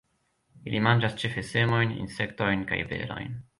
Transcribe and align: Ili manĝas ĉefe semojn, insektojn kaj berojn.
Ili 0.71 0.79
manĝas 0.87 1.17
ĉefe 1.25 1.45
semojn, 1.51 1.93
insektojn 2.07 2.67
kaj 2.73 2.83
berojn. 2.95 3.41